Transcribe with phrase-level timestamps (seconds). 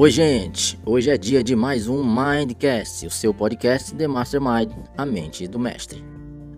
[0.00, 0.78] Oi, gente!
[0.86, 5.58] Hoje é dia de mais um Mindcast, o seu podcast The Mastermind, a mente do
[5.58, 6.04] mestre.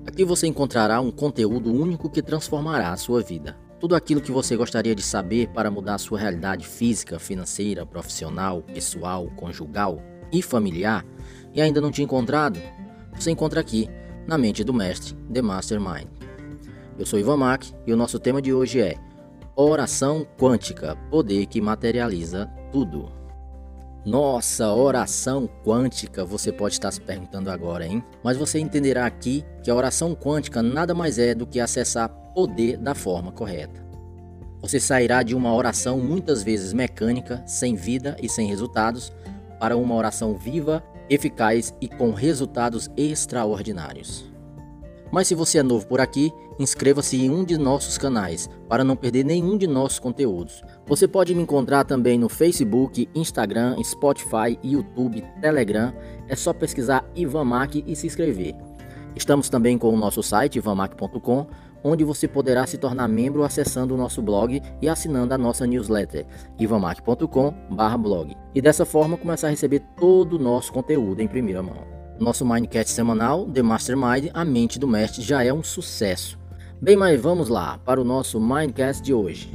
[0.06, 3.56] Aqui você encontrará um conteúdo único que transformará a sua vida.
[3.80, 8.60] Tudo aquilo que você gostaria de saber para mudar a sua realidade física, financeira, profissional,
[8.60, 11.02] pessoal, conjugal e familiar
[11.54, 12.60] e ainda não tinha encontrado,
[13.14, 13.88] você encontra aqui,
[14.26, 16.08] na mente do mestre, The Mastermind.
[16.98, 18.96] Eu sou Ivan Mack e o nosso tema de hoje é
[19.56, 23.18] Oração Quântica, poder que materializa tudo.
[24.04, 28.02] Nossa, oração quântica, você pode estar se perguntando agora, hein?
[28.24, 32.78] Mas você entenderá aqui que a oração quântica nada mais é do que acessar poder
[32.78, 33.84] da forma correta.
[34.62, 39.12] Você sairá de uma oração muitas vezes mecânica, sem vida e sem resultados,
[39.58, 44.24] para uma oração viva, eficaz e com resultados extraordinários.
[45.12, 48.94] Mas se você é novo por aqui, inscreva-se em um de nossos canais para não
[48.94, 50.62] perder nenhum de nossos conteúdos.
[50.86, 55.92] Você pode me encontrar também no Facebook, Instagram, Spotify, YouTube, Telegram.
[56.28, 58.54] É só pesquisar Ivan Mac e se inscrever.
[59.16, 61.46] Estamos também com o nosso site ivanmac.com,
[61.82, 66.26] onde você poderá se tornar membro acessando o nosso blog e assinando a nossa newsletter
[66.58, 68.36] ivanmac.com/blog.
[68.54, 72.00] E dessa forma começar a receber todo o nosso conteúdo em primeira mão.
[72.20, 76.39] Nosso Mindcast semanal, The Mastermind, a mente do mestre, já é um sucesso.
[76.82, 79.52] Bem, mas vamos lá para o nosso Mindcast de hoje.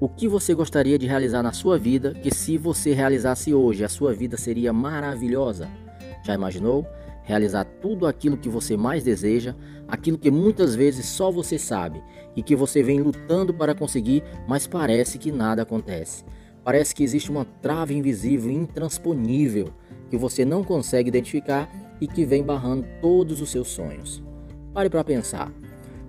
[0.00, 3.90] O que você gostaria de realizar na sua vida que se você realizasse hoje, a
[3.90, 5.68] sua vida seria maravilhosa?
[6.24, 6.86] Já imaginou?
[7.24, 9.54] Realizar tudo aquilo que você mais deseja,
[9.86, 12.02] aquilo que muitas vezes só você sabe
[12.34, 16.24] e que você vem lutando para conseguir, mas parece que nada acontece.
[16.64, 19.68] Parece que existe uma trava invisível, intransponível,
[20.08, 24.22] que você não consegue identificar e que vem barrando todos os seus sonhos.
[24.72, 25.52] Pare para pensar.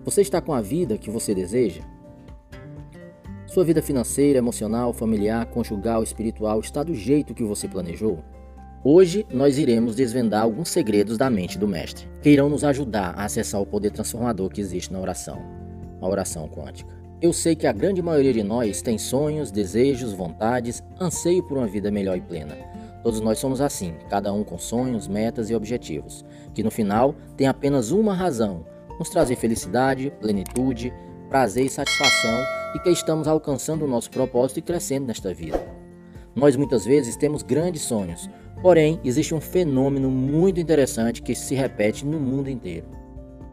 [0.05, 1.81] Você está com a vida que você deseja?
[3.47, 8.21] Sua vida financeira, emocional, familiar, conjugal, espiritual está do jeito que você planejou?
[8.83, 13.23] Hoje nós iremos desvendar alguns segredos da mente do mestre, que irão nos ajudar a
[13.23, 15.41] acessar o poder transformador que existe na oração,
[16.01, 16.93] a oração quântica.
[17.21, 21.67] Eu sei que a grande maioria de nós tem sonhos, desejos, vontades, anseio por uma
[21.67, 22.57] vida melhor e plena.
[23.01, 27.47] Todos nós somos assim, cada um com sonhos, metas e objetivos, que no final tem
[27.47, 28.65] apenas uma razão:
[28.97, 30.93] nos trazer felicidade, plenitude,
[31.29, 32.43] prazer e satisfação
[32.75, 35.59] e que estamos alcançando o nosso propósito e crescendo nesta vida.
[36.35, 38.29] Nós muitas vezes temos grandes sonhos,
[38.61, 42.87] porém existe um fenômeno muito interessante que se repete no mundo inteiro.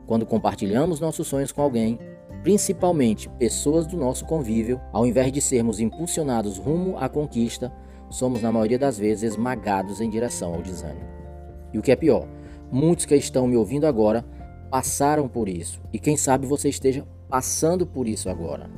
[0.06, 1.98] Quando compartilhamos nossos sonhos com alguém,
[2.42, 7.72] principalmente pessoas do nosso convívio, ao invés de sermos impulsionados rumo à conquista,
[8.08, 11.08] somos na maioria das vezes esmagados em direção ao desânimo.
[11.72, 12.26] E o que é pior,
[12.72, 14.24] muitos que estão me ouvindo agora
[14.70, 18.70] passaram por isso, e quem sabe você esteja passando por isso agora.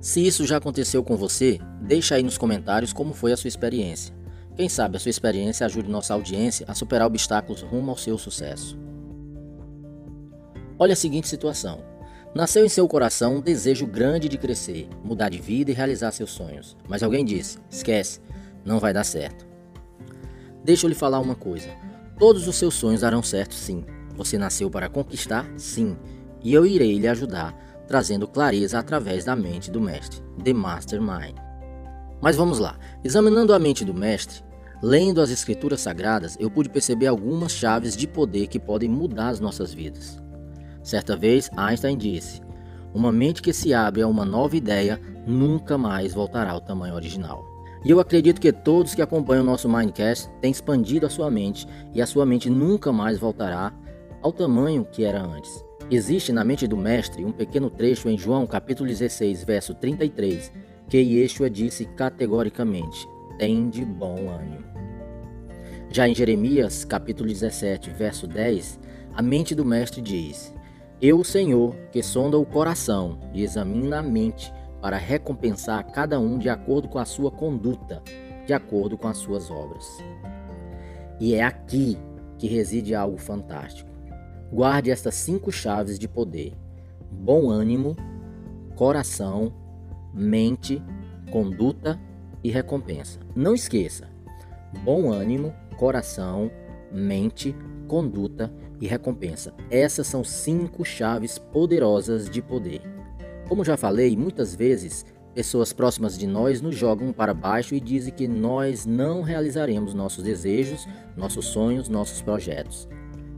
[0.00, 4.14] Se isso já aconteceu com você, deixa aí nos comentários como foi a sua experiência.
[4.54, 8.78] Quem sabe a sua experiência ajude nossa audiência a superar obstáculos rumo ao seu sucesso.
[10.78, 11.82] Olha a seguinte situação.
[12.34, 16.30] Nasceu em seu coração um desejo grande de crescer, mudar de vida e realizar seus
[16.30, 16.76] sonhos.
[16.88, 18.20] Mas alguém disse: esquece,
[18.64, 19.46] não vai dar certo.
[20.62, 21.70] Deixa eu lhe falar uma coisa:
[22.18, 23.84] todos os seus sonhos darão certo, sim.
[24.18, 25.96] Você nasceu para conquistar, sim.
[26.42, 27.54] E eu irei lhe ajudar,
[27.86, 31.36] trazendo clareza através da mente do mestre, The Mastermind.
[32.20, 32.76] Mas vamos lá.
[33.04, 34.42] Examinando a mente do mestre,
[34.82, 39.38] lendo as escrituras sagradas, eu pude perceber algumas chaves de poder que podem mudar as
[39.38, 40.20] nossas vidas.
[40.82, 42.40] Certa vez, Einstein disse:
[42.92, 47.46] Uma mente que se abre a uma nova ideia nunca mais voltará ao tamanho original.
[47.84, 51.68] E eu acredito que todos que acompanham o nosso Mindcast têm expandido a sua mente
[51.94, 53.72] e a sua mente nunca mais voltará
[54.22, 55.64] ao tamanho que era antes.
[55.90, 60.52] Existe na mente do mestre um pequeno trecho em João capítulo 16, verso 33,
[60.88, 63.08] que Yeshua disse categoricamente:
[63.38, 64.64] "Tem de bom ânimo".
[65.90, 68.78] Já em Jeremias capítulo 17, verso 10,
[69.14, 70.54] a mente do mestre diz:
[71.00, 76.48] Eu, Senhor, que sonda o coração e examina a mente, para recompensar cada um de
[76.48, 78.02] acordo com a sua conduta,
[78.46, 79.84] de acordo com as suas obras.
[81.20, 81.98] E é aqui
[82.38, 83.87] que reside algo fantástico.
[84.52, 86.54] Guarde estas cinco chaves de poder:
[87.10, 87.96] bom ânimo,
[88.74, 89.52] coração,
[90.14, 90.82] mente,
[91.30, 92.00] conduta
[92.42, 93.20] e recompensa.
[93.36, 94.08] Não esqueça:
[94.84, 96.50] bom ânimo, coração,
[96.90, 97.54] mente,
[97.86, 99.52] conduta e recompensa.
[99.70, 102.80] Essas são cinco chaves poderosas de poder.
[103.48, 105.04] Como já falei, muitas vezes
[105.34, 110.24] pessoas próximas de nós nos jogam para baixo e dizem que nós não realizaremos nossos
[110.24, 110.86] desejos,
[111.16, 112.88] nossos sonhos, nossos projetos.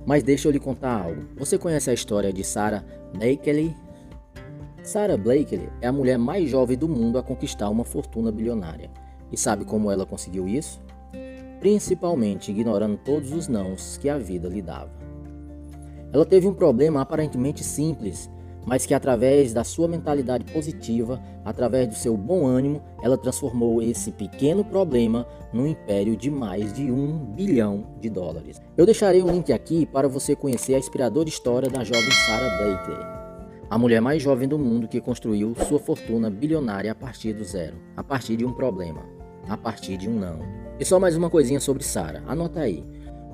[0.06, 1.22] Mas deixa eu lhe contar algo.
[1.36, 3.76] Você conhece a história de Sarah Blakely?
[4.82, 8.90] Sarah Blakely é a mulher mais jovem do mundo a conquistar uma fortuna bilionária.
[9.30, 10.80] E sabe como ela conseguiu isso?
[11.60, 14.90] Principalmente ignorando todos os nãos que a vida lhe dava.
[16.12, 18.30] Ela teve um problema aparentemente simples,
[18.66, 24.12] mas que através da sua mentalidade positiva, através do seu bom ânimo, ela transformou esse
[24.12, 28.60] pequeno problema num império de mais de um bilhão de dólares.
[28.76, 33.20] Eu deixarei um link aqui para você conhecer a inspiradora história da jovem Sarah Blakely,
[33.68, 37.76] a mulher mais jovem do mundo que construiu sua fortuna bilionária a partir do zero,
[37.96, 39.02] a partir de um problema,
[39.48, 40.38] a partir de um não.
[40.78, 42.84] E só mais uma coisinha sobre Sarah, anota aí.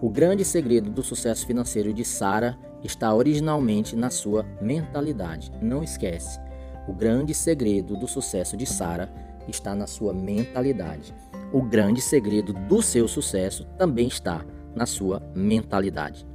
[0.03, 5.53] O grande segredo do sucesso financeiro de Sarah está originalmente na sua mentalidade.
[5.61, 6.41] Não esquece.
[6.89, 9.09] O grande segredo do sucesso de Sarah
[9.49, 11.15] está na sua mentalidade.
[11.53, 14.45] O grande segredo do seu sucesso também está
[14.75, 16.27] na sua mentalidade.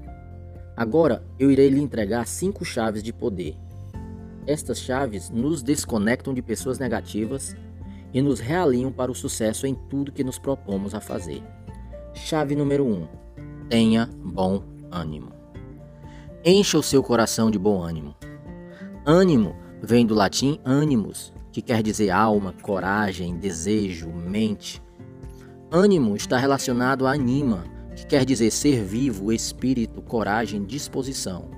[0.76, 3.56] Agora eu irei lhe entregar cinco chaves de poder.
[4.48, 7.56] Estas chaves nos desconectam de pessoas negativas
[8.14, 11.44] e nos realinham para o sucesso em tudo que nos propomos a fazer.
[12.14, 13.08] Chave número 1: um,
[13.70, 15.41] tenha bom ânimo.
[16.44, 18.16] Encha o seu coração de bom ânimo.
[19.06, 24.82] Ânimo vem do latim animus, que quer dizer alma, coragem, desejo, mente.
[25.72, 27.64] Ânimo está relacionado a anima,
[27.96, 31.52] que quer dizer ser vivo, espírito, coragem, disposição.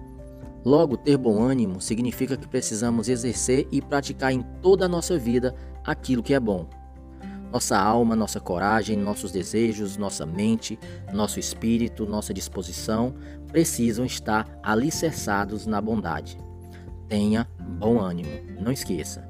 [0.65, 5.55] Logo, ter bom ânimo significa que precisamos exercer e praticar em toda a nossa vida
[5.85, 6.67] aquilo que é bom.
[7.53, 10.79] Nossa alma, nossa coragem, nossos desejos, nossa mente,
[11.13, 13.13] nosso espírito, nossa disposição
[13.47, 16.35] precisam estar alicerçados na bondade.
[17.07, 19.27] Tenha bom ânimo, não esqueça.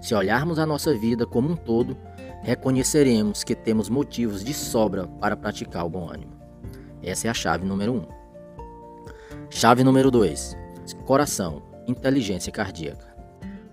[0.00, 1.96] Se olharmos a nossa vida como um todo,
[2.42, 6.32] reconheceremos que temos motivos de sobra para praticar o bom ânimo.
[7.00, 7.96] Essa é a chave número 1.
[7.96, 8.06] Um.
[9.48, 10.56] Chave número 2:
[11.06, 13.11] Coração, inteligência cardíaca.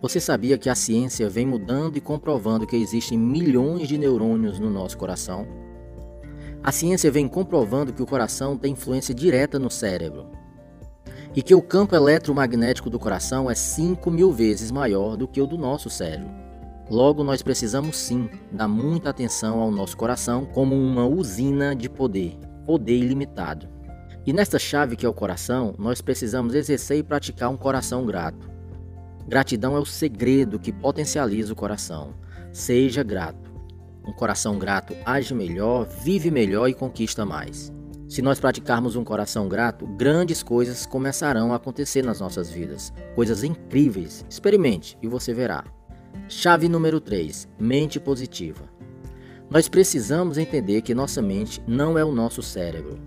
[0.02, 4.70] Você sabia que a ciência vem mudando e comprovando que existem milhões de neurônios no
[4.70, 5.46] nosso coração?
[6.64, 10.28] A ciência vem comprovando que o coração tem influência direta no cérebro
[11.36, 15.46] e que o campo eletromagnético do coração é 5 mil vezes maior do que o
[15.46, 16.32] do nosso cérebro.
[16.90, 22.38] Logo, nós precisamos sim dar muita atenção ao nosso coração como uma usina de poder,
[22.66, 23.68] poder ilimitado.
[24.26, 28.49] E nesta chave que é o coração, nós precisamos exercer e praticar um coração grato.
[29.30, 32.16] Gratidão é o segredo que potencializa o coração.
[32.52, 33.52] Seja grato.
[34.04, 37.72] Um coração grato age melhor, vive melhor e conquista mais.
[38.08, 42.92] Se nós praticarmos um coração grato, grandes coisas começarão a acontecer nas nossas vidas.
[43.14, 44.26] Coisas incríveis.
[44.28, 45.64] Experimente e você verá.
[46.28, 48.64] Chave número 3: Mente positiva.
[49.48, 52.98] Nós precisamos entender que nossa mente não é o nosso cérebro.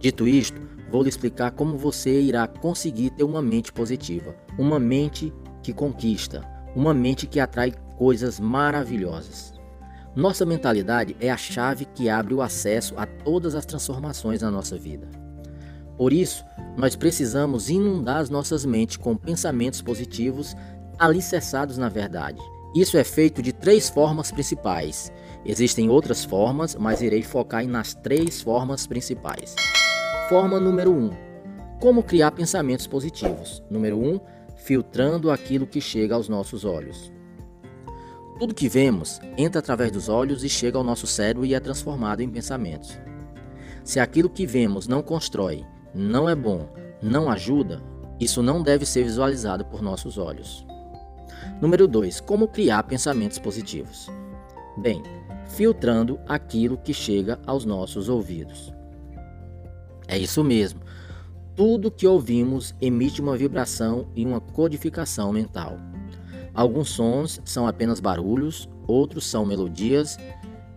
[0.00, 0.60] Dito isto,
[0.90, 5.32] vou lhe explicar como você irá conseguir ter uma mente positiva, uma mente
[5.64, 6.42] que conquista,
[6.76, 9.54] uma mente que atrai coisas maravilhosas.
[10.14, 14.76] Nossa mentalidade é a chave que abre o acesso a todas as transformações na nossa
[14.76, 15.08] vida.
[15.96, 16.44] Por isso,
[16.76, 20.54] nós precisamos inundar as nossas mentes com pensamentos positivos
[20.98, 22.40] alicerçados na verdade.
[22.76, 25.10] Isso é feito de três formas principais.
[25.46, 29.54] Existem outras formas, mas irei focar nas três formas principais.
[30.28, 31.10] Forma número 1: um,
[31.80, 33.62] Como criar pensamentos positivos.
[33.70, 34.20] Número 1: um,
[34.64, 37.12] filtrando aquilo que chega aos nossos olhos.
[38.38, 42.22] Tudo que vemos entra através dos olhos e chega ao nosso cérebro e é transformado
[42.22, 42.98] em pensamentos.
[43.84, 46.66] Se aquilo que vemos não constrói, não é bom,
[47.02, 47.82] não ajuda,
[48.18, 50.66] isso não deve ser visualizado por nossos olhos.
[51.60, 52.22] Número 2.
[52.22, 54.08] Como criar pensamentos positivos?
[54.78, 55.02] Bem,
[55.46, 58.72] filtrando aquilo que chega aos nossos ouvidos.
[60.08, 60.80] É isso mesmo.
[61.56, 65.78] Tudo que ouvimos emite uma vibração e uma codificação mental.
[66.52, 70.18] Alguns sons são apenas barulhos, outros são melodias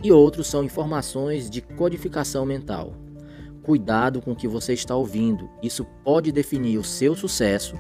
[0.04, 2.94] e outros são informações de codificação mental.
[3.64, 7.76] Cuidado com o que você está ouvindo, isso pode definir o seu sucesso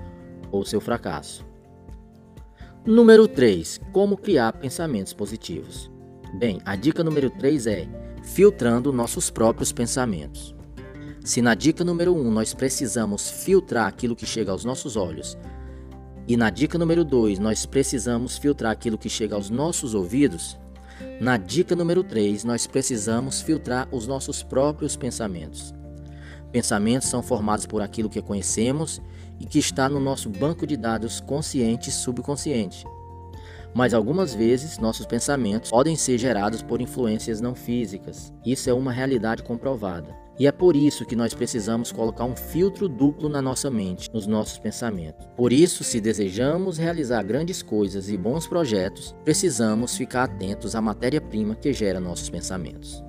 [0.51, 1.45] ou seu fracasso.
[2.83, 3.79] Número 3.
[3.91, 5.91] Como criar pensamentos positivos.
[6.39, 7.87] Bem, a dica número 3 é
[8.23, 10.56] filtrando nossos próprios pensamentos.
[11.27, 15.37] Se na dica número 1 um, nós precisamos filtrar aquilo que chega aos nossos olhos,
[16.25, 20.57] e na dica número 2 nós precisamos filtrar aquilo que chega aos nossos ouvidos,
[21.19, 25.75] na dica número 3 nós precisamos filtrar os nossos próprios pensamentos.
[26.49, 29.01] Pensamentos são formados por aquilo que conhecemos
[29.37, 32.85] e que está no nosso banco de dados consciente e subconsciente.
[33.75, 38.31] Mas algumas vezes nossos pensamentos podem ser gerados por influências não físicas.
[38.45, 40.26] Isso é uma realidade comprovada.
[40.39, 44.27] E é por isso que nós precisamos colocar um filtro duplo na nossa mente, nos
[44.27, 45.27] nossos pensamentos.
[45.35, 51.55] Por isso, se desejamos realizar grandes coisas e bons projetos, precisamos ficar atentos à matéria-prima
[51.55, 53.03] que gera nossos pensamentos.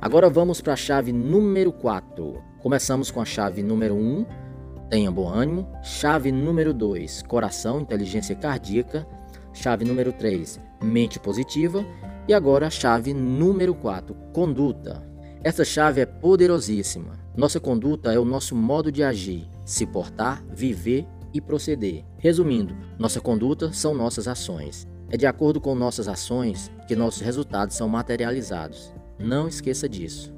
[0.00, 2.42] Agora vamos para a chave número 4.
[2.62, 4.26] Começamos com a chave número 1,
[4.88, 5.68] tenha bom ânimo.
[5.82, 9.06] Chave número 2, coração, inteligência cardíaca.
[9.52, 11.84] Chave número 3, mente positiva.
[12.26, 15.13] E agora a chave número 4, conduta.
[15.44, 17.18] Essa chave é poderosíssima.
[17.36, 22.02] Nossa conduta é o nosso modo de agir, se portar, viver e proceder.
[22.16, 24.88] Resumindo, nossa conduta são nossas ações.
[25.10, 28.90] É de acordo com nossas ações que nossos resultados são materializados.
[29.18, 30.32] Não esqueça disso.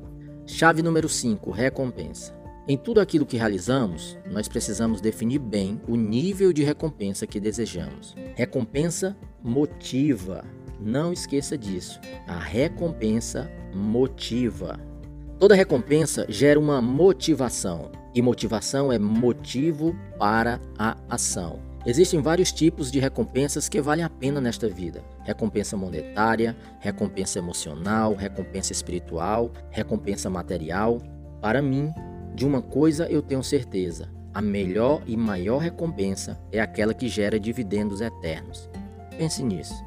[0.44, 2.34] Chave número 5: recompensa.
[2.66, 8.16] Em tudo aquilo que realizamos, nós precisamos definir bem o nível de recompensa que desejamos.
[8.34, 10.44] Recompensa motiva.
[10.80, 12.00] Não esqueça disso.
[12.26, 14.95] A recompensa motiva.
[15.38, 21.58] Toda recompensa gera uma motivação, e motivação é motivo para a ação.
[21.84, 28.14] Existem vários tipos de recompensas que valem a pena nesta vida: recompensa monetária, recompensa emocional,
[28.14, 31.02] recompensa espiritual, recompensa material.
[31.42, 31.92] Para mim,
[32.34, 37.38] de uma coisa eu tenho certeza: a melhor e maior recompensa é aquela que gera
[37.38, 38.70] dividendos eternos.
[39.18, 39.84] Pense nisso.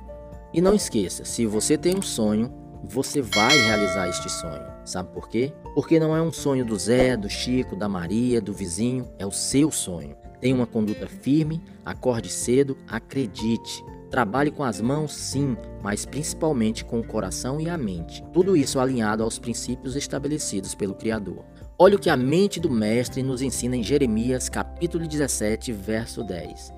[0.54, 4.66] E não esqueça: se você tem um sonho, você vai realizar este sonho.
[4.86, 5.54] Sabe por quê?
[5.76, 9.32] Porque não é um sonho do Zé, do Chico, da Maria, do vizinho, é o
[9.32, 10.16] seu sonho.
[10.40, 13.84] Tenha uma conduta firme, acorde cedo, acredite.
[14.10, 18.24] Trabalhe com as mãos, sim, mas principalmente com o coração e a mente.
[18.34, 21.46] Tudo isso alinhado aos princípios estabelecidos pelo Criador.
[21.78, 26.74] Olha o que a mente do Mestre nos ensina em Jeremias, capítulo 17, verso 10.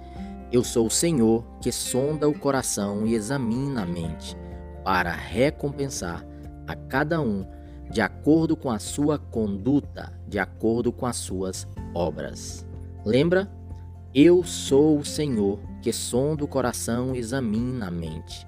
[0.51, 4.36] Eu sou o Senhor que sonda o coração e examina a mente
[4.83, 6.25] para recompensar
[6.67, 7.45] a cada um
[7.89, 12.65] de acordo com a sua conduta, de acordo com as suas obras.
[13.05, 13.51] Lembra?
[14.13, 18.47] Eu sou o Senhor que sonda o coração e examina a mente,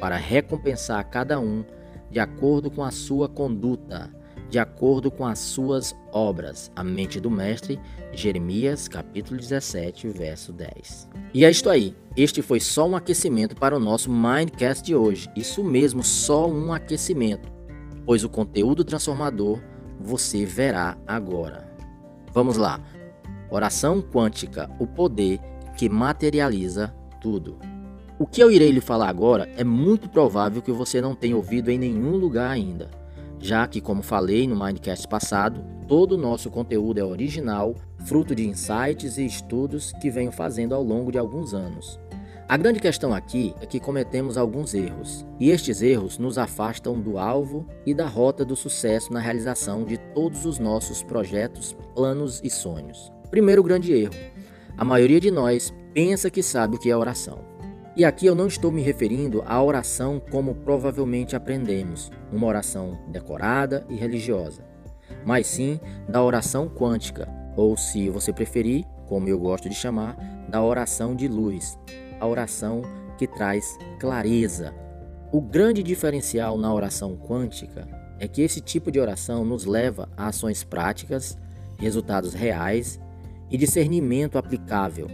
[0.00, 1.64] para recompensar a cada um
[2.10, 4.10] de acordo com a sua conduta,
[4.48, 6.72] de acordo com as suas obras.
[6.74, 7.78] A mente do mestre,
[8.12, 11.08] Jeremias, capítulo 17, verso 10.
[11.32, 11.94] E é isto aí.
[12.16, 15.28] Este foi só um aquecimento para o nosso Mindcast de hoje.
[15.36, 17.50] Isso mesmo, só um aquecimento,
[18.04, 19.60] pois o conteúdo transformador
[20.00, 21.70] você verá agora.
[22.32, 22.80] Vamos lá.
[23.50, 25.40] Oração quântica, o poder
[25.76, 27.58] que materializa tudo.
[28.18, 31.70] O que eu irei lhe falar agora é muito provável que você não tenha ouvido
[31.70, 33.00] em nenhum lugar ainda
[33.40, 38.46] já que, como falei no Mindcast passado, todo o nosso conteúdo é original, fruto de
[38.46, 42.00] insights e estudos que venho fazendo ao longo de alguns anos.
[42.50, 47.16] A grande questão aqui é que cometemos alguns erros, e estes erros nos afastam do
[47.16, 52.50] alvo e da rota do sucesso na realização de todos os nossos projetos, planos e
[52.50, 53.12] sonhos.
[53.30, 54.14] Primeiro grande erro:
[54.76, 57.38] a maioria de nós pensa que sabe o que é oração.
[57.96, 63.86] E aqui eu não estou me referindo à oração como provavelmente aprendemos, uma oração decorada
[63.88, 64.64] e religiosa,
[65.24, 65.78] mas sim
[66.08, 70.16] da oração quântica, ou se você preferir, como eu gosto de chamar,
[70.48, 71.78] da oração de luz,
[72.18, 72.82] a oração
[73.18, 74.74] que traz clareza.
[75.32, 77.86] O grande diferencial na oração quântica
[78.18, 81.38] é que esse tipo de oração nos leva a ações práticas,
[81.78, 83.00] resultados reais
[83.50, 85.08] e discernimento aplicável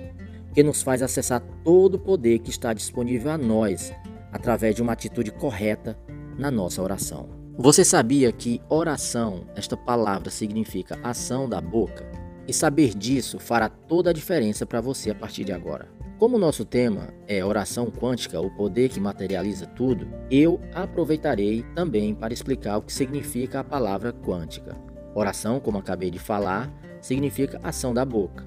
[0.53, 3.93] que nos faz acessar todo o poder que está disponível a nós
[4.33, 5.99] através de uma atitude correta
[6.39, 7.29] na nossa oração.
[7.59, 12.26] Você sabia que oração, esta palavra significa ação da boca?
[12.49, 15.89] E saber disso fará toda a diferença para você a partir de agora.
[16.19, 22.33] Como nosso tema é oração quântica, o poder que materializa tudo, eu aproveitarei também para
[22.33, 24.75] explicar o que significa a palavra quântica.
[25.15, 26.73] Oração, como acabei de falar,
[27.03, 28.47] significa ação da boca.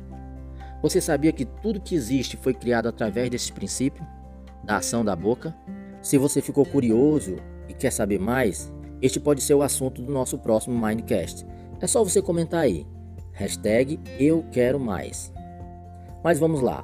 [0.82, 4.06] Você sabia que tudo que existe foi criado através desse princípio,
[4.64, 5.56] da ação da boca?
[6.02, 7.36] Se você ficou curioso
[7.68, 11.46] e quer saber mais, este pode ser o assunto do nosso próximo Mindcast.
[11.82, 12.88] É só você comentar aí.
[13.40, 15.32] Hashtag eu quero mais.
[16.22, 16.84] Mas vamos lá.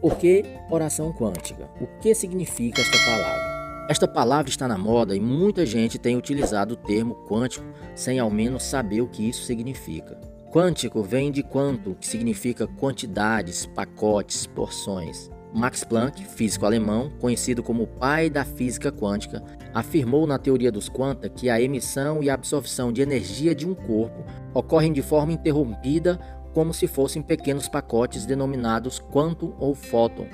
[0.00, 1.68] Por que oração quântica?
[1.78, 3.86] O que significa esta palavra?
[3.90, 8.30] Esta palavra está na moda e muita gente tem utilizado o termo quântico sem ao
[8.30, 10.18] menos saber o que isso significa.
[10.50, 15.30] Quântico vem de quanto, que significa quantidades, pacotes, porções.
[15.54, 19.42] Max Planck, físico alemão, conhecido como o pai da física quântica,
[19.74, 23.74] afirmou na teoria dos quanta que a emissão e a absorção de energia de um
[23.74, 26.18] corpo ocorrem de forma interrompida,
[26.52, 30.26] como se fossem pequenos pacotes denominados quantum ou fóton,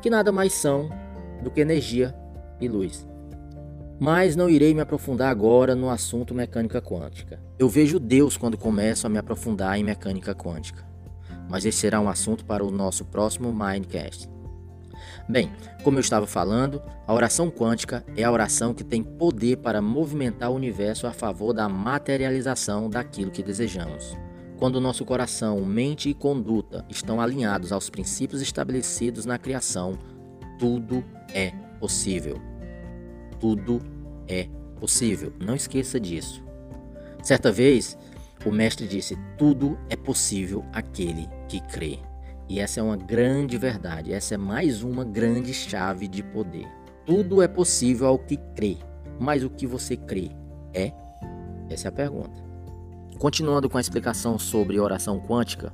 [0.00, 0.88] que nada mais são
[1.42, 2.14] do que energia
[2.60, 3.06] e luz.
[3.98, 7.40] Mas não irei me aprofundar agora no assunto mecânica quântica.
[7.58, 10.84] Eu vejo Deus quando começo a me aprofundar em mecânica quântica.
[11.48, 14.28] Mas esse será um assunto para o nosso próximo Mindcast.
[15.28, 15.50] Bem,
[15.82, 20.50] como eu estava falando, a oração quântica é a oração que tem poder para movimentar
[20.50, 24.16] o universo a favor da materialização daquilo que desejamos.
[24.58, 29.98] Quando nosso coração, mente e conduta estão alinhados aos princípios estabelecidos na criação,
[30.58, 31.04] tudo
[31.34, 32.40] é possível.
[33.40, 33.80] Tudo
[34.28, 35.32] é possível.
[35.40, 36.42] Não esqueça disso.
[37.22, 37.98] Certa vez,
[38.44, 41.98] o mestre disse: Tudo é possível aquele que crê.
[42.52, 46.68] E essa é uma grande verdade, essa é mais uma grande chave de poder.
[47.06, 48.76] Tudo é possível ao que crê,
[49.18, 50.30] mas o que você crê
[50.74, 50.92] é?
[51.70, 52.44] Essa é a pergunta.
[53.18, 55.72] Continuando com a explicação sobre oração quântica,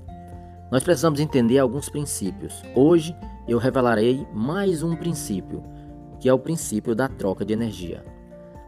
[0.71, 2.63] nós precisamos entender alguns princípios.
[2.77, 3.13] Hoje
[3.49, 5.65] eu revelarei mais um princípio,
[6.21, 8.05] que é o princípio da troca de energia.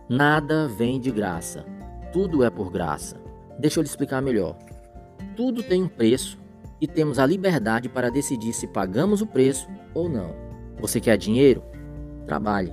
[0.08, 1.64] Nada vem de graça,
[2.12, 3.20] tudo é por graça.
[3.56, 4.58] Deixa eu lhe explicar melhor.
[5.36, 6.39] Tudo tem um preço
[6.80, 10.34] e temos a liberdade para decidir se pagamos o preço ou não.
[10.80, 11.62] Você quer dinheiro?
[12.26, 12.72] Trabalhe.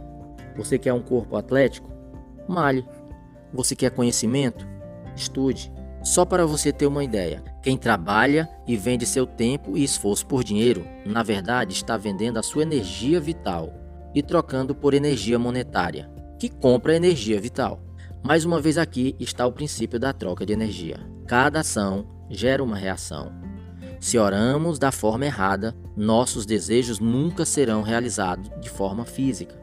[0.56, 1.92] Você quer um corpo atlético?
[2.48, 2.86] Malhe.
[3.54, 4.68] Você quer conhecimento?
[5.16, 5.72] Estude.
[6.04, 10.44] Só para você ter uma ideia, quem trabalha e vende seu tempo e esforço por
[10.44, 13.74] dinheiro, na verdade está vendendo a sua energia vital
[14.16, 16.10] e trocando por energia monetária,
[16.40, 17.82] que compra energia vital.
[18.24, 20.98] Mais uma vez aqui está o princípio da troca de energia.
[21.28, 23.32] Cada ação gera uma reação.
[24.08, 29.54] Se oramos da forma errada, nossos desejos nunca serão realizados de forma física.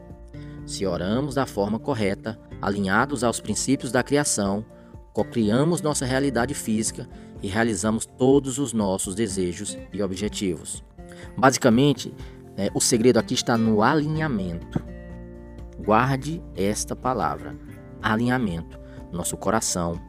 [0.67, 4.63] Se oramos da forma correta, alinhados aos princípios da criação,
[5.13, 7.09] cocriamos nossa realidade física
[7.41, 10.83] e realizamos todos os nossos desejos e objetivos.
[11.35, 12.13] Basicamente,
[12.55, 14.79] é, o segredo aqui está no alinhamento.
[15.83, 17.57] Guarde esta palavra:
[17.99, 18.79] alinhamento.
[19.11, 19.99] Nosso coração,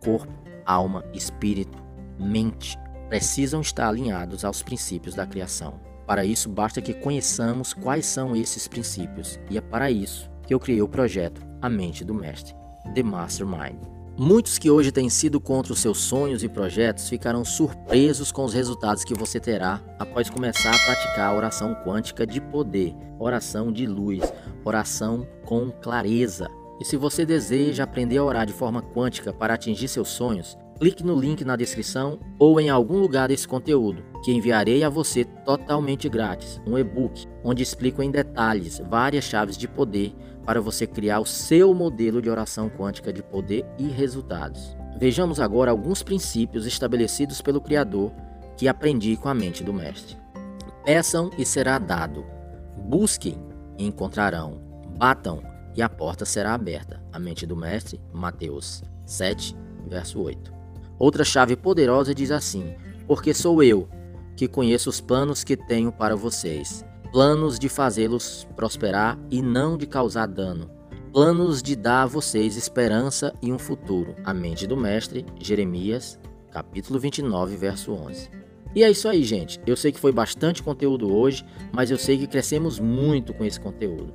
[0.00, 0.32] corpo,
[0.64, 1.76] alma, espírito,
[2.16, 2.78] mente
[3.12, 5.74] precisam estar alinhados aos princípios da criação.
[6.06, 10.58] Para isso, basta que conheçamos quais são esses princípios, e é para isso que eu
[10.58, 12.54] criei o projeto A Mente do Mestre,
[12.94, 13.76] The Mastermind.
[14.16, 18.54] Muitos que hoje têm sido contra os seus sonhos e projetos ficarão surpresos com os
[18.54, 23.84] resultados que você terá após começar a praticar a oração quântica de poder, oração de
[23.84, 24.22] luz,
[24.64, 26.48] oração com clareza.
[26.80, 31.04] E se você deseja aprender a orar de forma quântica para atingir seus sonhos, clique
[31.04, 36.08] no link na descrição ou em algum lugar desse conteúdo, que enviarei a você totalmente
[36.08, 40.12] grátis, um e-book onde explico em detalhes várias chaves de poder
[40.44, 44.76] para você criar o seu modelo de oração quântica de poder e resultados.
[44.98, 48.10] Vejamos agora alguns princípios estabelecidos pelo Criador
[48.56, 50.16] que aprendi com a mente do Mestre.
[50.84, 52.26] Peçam e será dado.
[52.76, 53.38] Busquem
[53.78, 54.60] e encontrarão.
[54.98, 55.44] Batam
[55.76, 57.00] e a porta será aberta.
[57.12, 60.61] A mente do Mestre, Mateus 7, verso 8.
[60.98, 62.74] Outra chave poderosa diz assim:
[63.06, 63.88] Porque sou eu
[64.36, 69.86] que conheço os planos que tenho para vocês, planos de fazê-los prosperar e não de
[69.86, 70.70] causar dano,
[71.12, 74.14] planos de dar a vocês esperança e um futuro.
[74.24, 76.18] A mente do mestre, Jeremias,
[76.50, 78.30] capítulo 29, verso 11.
[78.74, 79.60] E é isso aí, gente.
[79.66, 83.60] Eu sei que foi bastante conteúdo hoje, mas eu sei que crescemos muito com esse
[83.60, 84.14] conteúdo.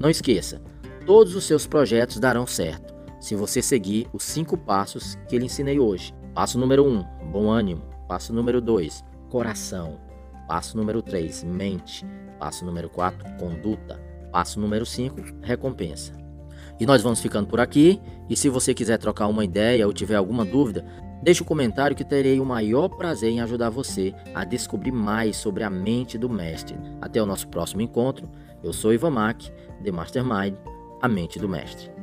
[0.00, 0.60] Não esqueça,
[1.06, 2.93] todos os seus projetos darão certo
[3.24, 6.14] se você seguir os cinco passos que ele ensinei hoje.
[6.34, 7.80] Passo número 1, um, bom ânimo.
[8.06, 9.98] Passo número 2, coração.
[10.46, 12.04] Passo número 3, mente.
[12.38, 13.98] Passo número 4, conduta.
[14.30, 16.12] Passo número 5, recompensa.
[16.78, 17.98] E nós vamos ficando por aqui.
[18.28, 20.84] E se você quiser trocar uma ideia ou tiver alguma dúvida,
[21.22, 25.64] deixe um comentário que terei o maior prazer em ajudar você a descobrir mais sobre
[25.64, 26.76] a mente do mestre.
[27.00, 28.28] Até o nosso próximo encontro.
[28.62, 29.50] Eu sou Ivan Mack,
[29.82, 30.56] The Mastermind,
[31.00, 31.93] a mente do mestre.